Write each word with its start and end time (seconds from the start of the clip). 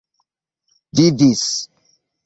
vivis 0.95 1.45